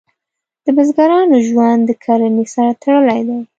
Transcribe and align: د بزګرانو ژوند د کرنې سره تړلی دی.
د 0.63 0.65
بزګرانو 0.75 1.37
ژوند 1.47 1.81
د 1.85 1.91
کرنې 2.03 2.45
سره 2.53 2.71
تړلی 2.81 3.21
دی. 3.27 3.39